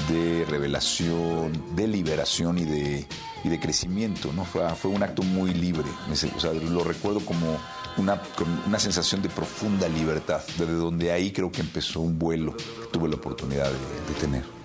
[0.09, 3.07] de revelación, de liberación y de,
[3.43, 4.43] y de crecimiento, ¿no?
[4.45, 5.87] Fue, fue un acto muy libre.
[6.11, 7.57] O sea, lo recuerdo como
[7.97, 12.55] una, con una sensación de profunda libertad, desde donde ahí creo que empezó un vuelo
[12.55, 14.59] que tuve la oportunidad de, de tener.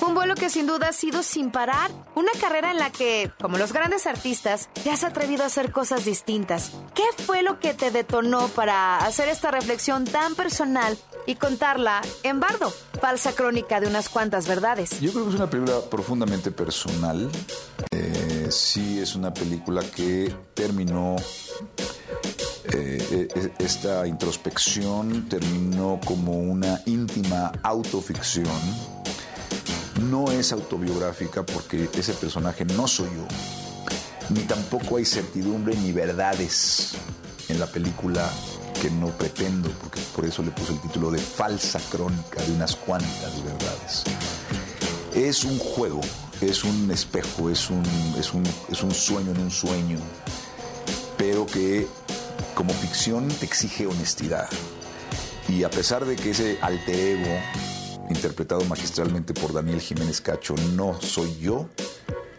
[0.00, 1.90] Un vuelo que sin duda ha sido sin parar.
[2.16, 6.04] Una carrera en la que, como los grandes artistas, te has atrevido a hacer cosas
[6.04, 6.72] distintas.
[6.94, 12.40] ¿Qué fue lo que te detonó para hacer esta reflexión tan personal y contarla en
[12.40, 12.72] Bardo?
[13.00, 15.00] Falsa crónica de unas cuantas verdades.
[15.00, 17.30] Yo creo que es una película profundamente personal.
[17.92, 21.16] Eh, sí, es una película que terminó
[22.74, 28.46] eh, eh, esta introspección terminó como una íntima autoficción.
[30.08, 33.26] No es autobiográfica porque ese personaje no soy yo,
[34.30, 36.94] ni tampoco hay certidumbre ni verdades
[37.48, 38.28] en la película
[38.80, 42.74] que no pretendo, porque por eso le puse el título de falsa crónica de unas
[42.74, 44.04] cuantas verdades.
[45.14, 46.00] Es un juego,
[46.40, 47.84] es un espejo, es un,
[48.18, 49.98] es un, es un sueño en un sueño,
[51.18, 51.86] pero que
[52.54, 54.48] como ficción te exige honestidad.
[55.48, 57.38] Y a pesar de que ese alter ego,
[58.08, 61.68] interpretado magistralmente por Daniel Jiménez Cacho, no soy yo,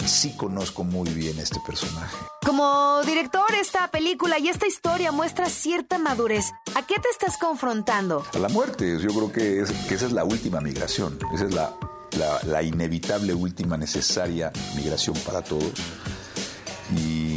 [0.06, 2.18] sí conozco muy bien este personaje.
[2.46, 6.52] Como director, esta película y esta historia muestra cierta madurez.
[6.76, 8.26] ¿A qué te estás confrontando?
[8.34, 9.00] A la muerte.
[9.00, 11.20] Yo creo que, que esa es la última migración.
[11.34, 11.74] Esa es la,
[12.18, 15.72] la, la inevitable última necesaria migración para todos.
[16.98, 17.33] Y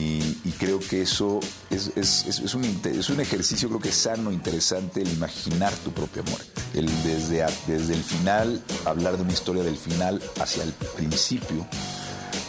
[0.59, 1.40] creo que eso
[1.70, 6.22] es, es, es, un, es, un, ejercicio creo que sano, interesante, el imaginar tu propia
[6.22, 6.48] muerte.
[6.74, 11.66] El desde, desde el final, hablar de una historia del final hacia el principio,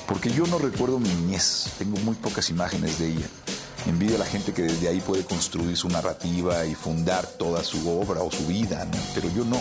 [0.08, 3.28] porque yo no recuerdo mi niñez, tengo muy pocas imágenes de ella.
[3.88, 7.90] Envidio a la gente que desde ahí puede construir su narrativa y fundar toda su
[7.90, 8.86] obra o su vida,
[9.16, 9.60] pero yo no.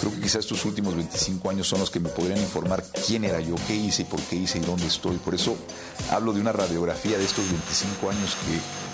[0.00, 3.40] Creo que quizás estos últimos 25 años son los que me podrían informar quién era
[3.40, 5.16] yo, qué hice por qué hice y dónde estoy.
[5.16, 5.56] Por eso
[6.10, 8.85] hablo de una radiografía de estos 25 años que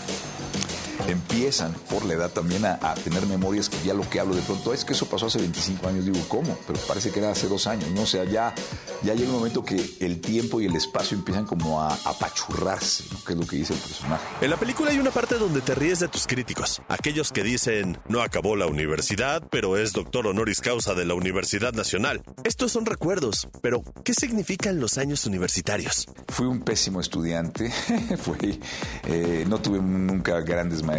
[1.09, 4.73] empiezan por la edad también a, tener memorias que ya lo que hablo de pronto
[4.73, 6.57] es que eso pasó hace 25 años, digo, ¿cómo?
[6.67, 8.03] Pero parece que era hace dos años, ¿no?
[8.03, 8.55] O sea, ya,
[9.03, 13.25] ya llega un momento que el tiempo y el espacio empiezan como a apachurrarse, ¿no?
[13.25, 14.25] Que es lo que dice el personaje.
[14.41, 17.99] En la película hay una parte donde te ríes de tus críticos, aquellos que dicen,
[18.09, 22.23] no acabó la universidad, pero es doctor honoris causa de la Universidad Nacional.
[22.45, 26.07] Estos son recuerdos, pero ¿qué significan los años universitarios?
[26.29, 27.71] Fui un pésimo estudiante,
[28.19, 28.61] fui,
[29.07, 30.92] eh, no tuve nunca grandes maestros,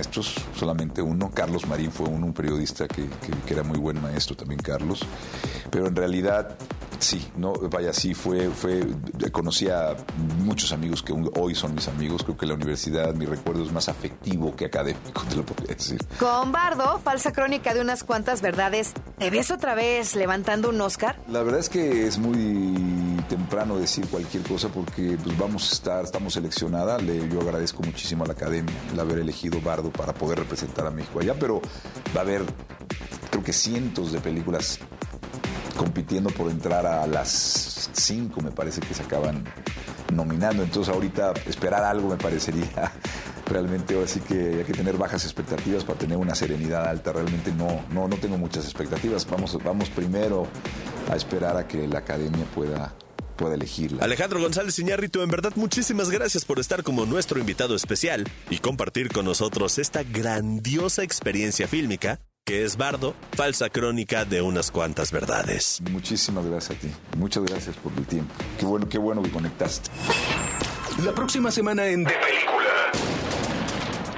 [0.56, 1.32] solamente uno.
[1.32, 3.08] Carlos Marín fue uno, un periodista que,
[3.46, 5.02] que, era muy buen maestro también, Carlos.
[5.70, 6.56] Pero en realidad,
[7.04, 8.82] sí, no, vaya, sí, fue, fue,
[9.32, 9.96] conocí a
[10.40, 12.24] muchos amigos que hoy son mis amigos.
[12.24, 16.00] Creo que la universidad, mi recuerdo es más afectivo que académico, te lo podría decir.
[16.20, 21.20] Con Bardo, falsa crónica de unas cuantas verdades, ¿te ves otra vez levantando un Oscar?
[21.28, 26.04] La verdad es que es muy temprano decir cualquier cosa porque pues vamos a estar,
[26.04, 26.98] estamos seleccionada.
[26.98, 30.92] Le, yo agradezco muchísimo a la academia el haber elegido Bardo para poder representar a
[30.92, 31.62] México allá, pero
[32.16, 32.44] va a haber
[33.30, 34.80] creo que cientos de películas
[35.78, 39.44] compitiendo por entrar a las cinco, me parece que se acaban
[40.14, 40.64] nominando.
[40.64, 42.92] Entonces ahorita esperar algo me parecería
[43.48, 47.14] realmente así que hay que tener bajas expectativas para tener una serenidad alta.
[47.14, 49.28] Realmente no, no, no tengo muchas expectativas.
[49.30, 50.48] Vamos, vamos primero
[51.12, 52.94] a esperar a que la academia pueda
[53.54, 54.04] elegirla.
[54.06, 59.10] Alejandro González Iñárritu, en verdad muchísimas gracias por estar como nuestro invitado especial y compartir
[59.10, 65.80] con nosotros esta grandiosa experiencia fílmica que es Bardo, falsa crónica de unas cuantas verdades.
[65.90, 66.92] Muchísimas gracias a ti.
[67.18, 68.34] Muchas gracias por el tiempo.
[68.60, 69.90] Qué bueno, qué bueno que conectaste.
[71.06, 72.64] La próxima semana en De Película.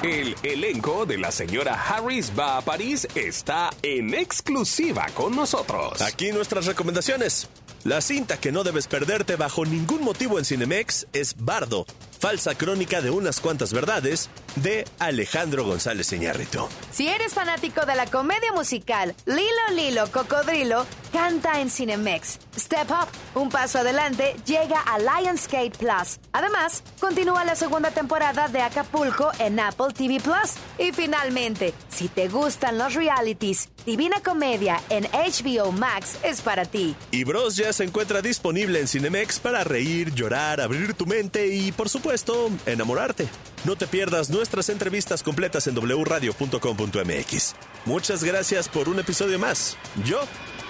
[0.01, 6.01] El elenco de la señora Harris va a París está en exclusiva con nosotros.
[6.01, 7.47] Aquí nuestras recomendaciones.
[7.85, 11.85] La cinta que no debes perderte bajo ningún motivo en Cinemex es Bardo,
[12.19, 16.67] falsa crónica de unas cuantas verdades de Alejandro González Iñárritu.
[16.89, 22.39] Si eres fanático de la comedia musical Lilo Lilo Cocodrilo, canta en Cinemex.
[22.57, 23.07] Step Up,
[23.39, 26.19] un paso adelante, llega a Lionsgate Plus.
[26.31, 30.53] Además, continúa la segunda temporada de Acapulco en Apple TV Plus.
[30.79, 36.95] Y finalmente, si te gustan los realities, Divina Comedia en HBO Max es para ti.
[37.11, 41.73] Y Bros ya se encuentra disponible en Cinemex para reír, llorar, abrir tu mente y,
[41.73, 43.27] por supuesto, enamorarte.
[43.65, 47.55] No te pierdas nuestras entrevistas completas en wradio.com.mx.
[47.85, 49.77] Muchas gracias por un episodio más.
[50.05, 50.21] Yo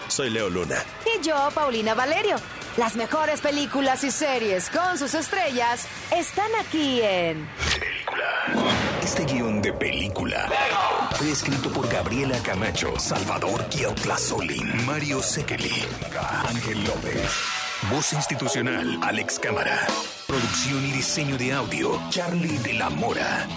[0.07, 0.83] soy Leo Luna.
[1.05, 2.37] Y yo, Paulina Valerio.
[2.77, 7.47] Las mejores películas y series con sus estrellas están aquí en...
[9.01, 10.49] Este guion de película
[11.11, 13.65] fue escrito por Gabriela Camacho, Salvador
[14.17, 15.85] Solín, Mario Sekeli,
[16.49, 17.31] Ángel López.
[17.89, 19.79] Voz institucional, Alex Cámara.
[20.27, 23.47] Producción y diseño de audio, Charlie de la Mora.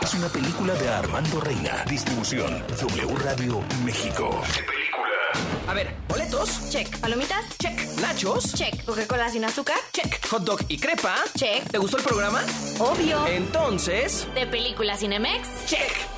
[0.00, 1.84] Es una película de Armando Reina.
[1.88, 4.42] Distribución, W Radio México.
[4.42, 5.17] película.
[5.66, 6.70] A ver, boletos.
[6.70, 6.98] Check.
[6.98, 7.44] Palomitas.
[7.58, 7.78] Check.
[8.00, 8.54] Nachos.
[8.54, 8.84] Check.
[8.84, 9.78] Coca-Cola sin azúcar.
[9.92, 10.26] Check.
[10.28, 11.16] Hot dog y crepa.
[11.36, 11.70] Check.
[11.70, 12.42] ¿Te gustó el programa?
[12.78, 13.26] Obvio.
[13.26, 14.26] Entonces.
[14.34, 15.66] De película Cinemex.
[15.66, 16.17] Check.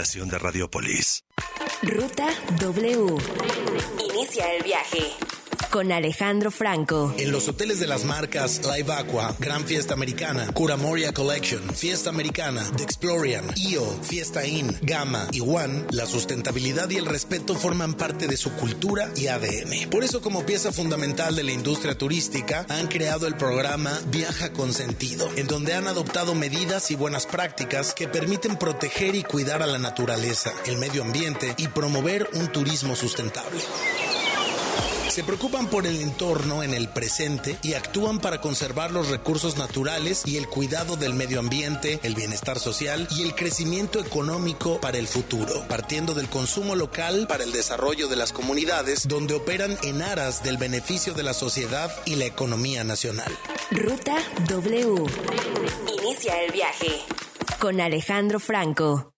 [0.00, 1.19] Estación de Radiopolis.
[5.80, 7.14] Alejandro Franco.
[7.16, 12.62] En los hoteles de las marcas Live Aqua, Gran Fiesta Americana, Curamoria Collection, Fiesta Americana,
[12.76, 18.26] The Explorian, IO, Fiesta Inn, Gamma y One, la sustentabilidad y el respeto forman parte
[18.26, 19.88] de su cultura y ADN.
[19.90, 24.74] Por eso, como pieza fundamental de la industria turística, han creado el programa Viaja con
[24.74, 29.66] Sentido, en donde han adoptado medidas y buenas prácticas que permiten proteger y cuidar a
[29.66, 33.60] la naturaleza, el medio ambiente y promover un turismo sustentable.
[35.10, 40.22] Se preocupan por el entorno en el presente y actúan para conservar los recursos naturales
[40.24, 45.08] y el cuidado del medio ambiente, el bienestar social y el crecimiento económico para el
[45.08, 50.44] futuro, partiendo del consumo local para el desarrollo de las comunidades donde operan en aras
[50.44, 53.36] del beneficio de la sociedad y la economía nacional.
[53.72, 55.06] Ruta W.
[56.04, 57.00] Inicia el viaje.
[57.58, 59.12] Con Alejandro Franco.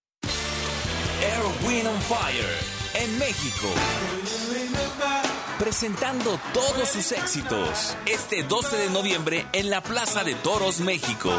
[1.20, 3.68] Air, Wind on Fire en México.
[5.62, 11.32] Presentando todos sus éxitos este 12 de noviembre en la Plaza de Toros, México.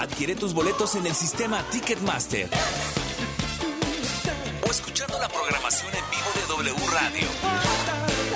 [0.00, 2.50] Adquiere tus boletos en el sistema Ticketmaster
[4.66, 7.28] o escuchando la programación en vivo de W Radio.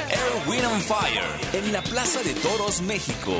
[0.08, 1.24] Air, Wind on Fire
[1.54, 3.32] en la Plaza de Toros, México.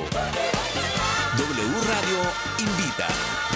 [1.37, 2.19] W Radio
[2.59, 3.56] invita.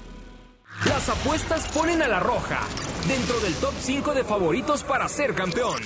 [0.87, 2.67] Las apuestas ponen a la roja
[3.07, 5.81] dentro del top 5 de favoritos para ser campeón.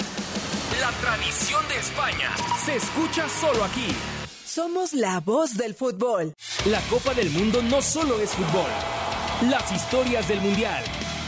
[0.80, 2.32] La tradición de España
[2.64, 3.88] se escucha solo aquí.
[4.46, 6.34] Somos la voz del fútbol.
[6.66, 8.70] La Copa del Mundo no solo es fútbol.
[9.50, 10.84] Las historias del Mundial.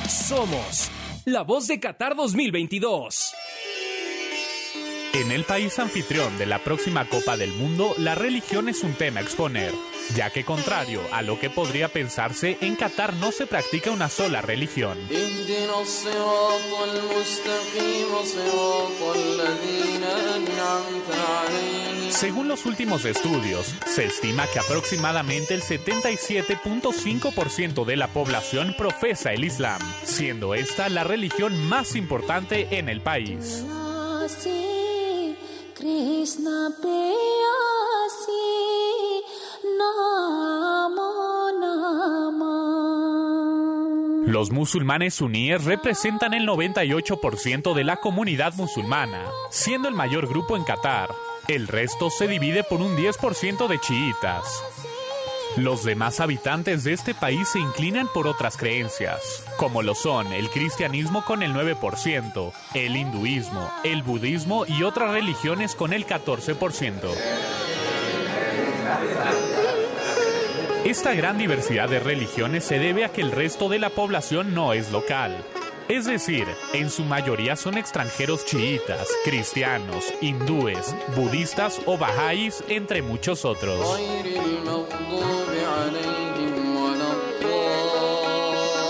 [0.07, 0.89] Somos
[1.25, 3.33] la voz de Qatar 2022.
[5.17, 9.19] En el país anfitrión de la próxima Copa del Mundo, la religión es un tema
[9.19, 9.73] a exponer,
[10.15, 14.43] ya que contrario a lo que podría pensarse, en Qatar no se practica una sola
[14.43, 14.95] religión.
[22.11, 29.45] Según los últimos estudios, se estima que aproximadamente el 77.5% de la población profesa el
[29.45, 33.65] Islam, siendo esta la religión más importante en el país.
[44.25, 50.65] Los musulmanes suníes representan el 98% de la comunidad musulmana, siendo el mayor grupo en
[50.65, 51.09] Qatar.
[51.47, 54.43] El resto se divide por un 10% de chiitas.
[55.55, 60.49] Los demás habitantes de este país se inclinan por otras creencias, como lo son el
[60.49, 66.93] cristianismo con el 9%, el hinduismo, el budismo y otras religiones con el 14%.
[70.85, 74.73] Esta gran diversidad de religiones se debe a que el resto de la población no
[74.73, 75.43] es local.
[75.89, 83.45] Es decir, en su mayoría son extranjeros chiitas, cristianos, hindúes, budistas o bahá'ís, entre muchos
[83.45, 83.79] otros.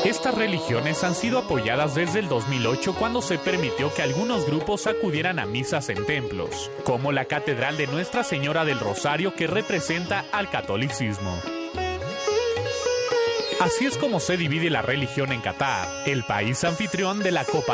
[0.08, 5.38] Estas religiones han sido apoyadas desde el 2008 cuando se permitió que algunos grupos acudieran
[5.38, 10.50] a misas en templos, como la Catedral de Nuestra Señora del Rosario que representa al
[10.50, 11.38] catolicismo.
[13.60, 17.66] Así es como se divide la religión en Qatar, el país anfitrión de la Copa